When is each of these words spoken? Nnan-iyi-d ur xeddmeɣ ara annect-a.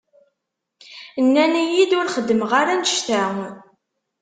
Nnan-iyi-d 1.25 1.91
ur 1.99 2.07
xeddmeɣ 2.15 2.51
ara 2.61 2.71
annect-a. 2.75 3.23